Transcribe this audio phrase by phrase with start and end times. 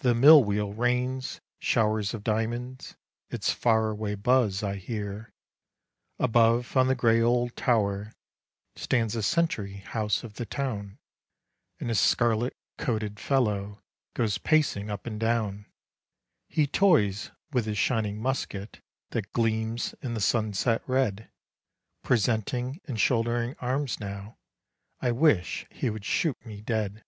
[0.00, 2.96] The mill wheel rains showers of diamonds,
[3.30, 5.32] Its far away buzz I hear.
[6.18, 8.12] Above on the gray old tower
[8.74, 10.98] Stands the sentry house of the town,
[11.78, 13.80] And a scarlet coated fellow
[14.14, 15.66] Goes pacing up and down.
[16.48, 21.30] He toys with his shining musket That gleams in the sunset red,
[22.02, 24.38] Presenting and shouldering arms now
[25.00, 27.04] I wish he would shoot me dead.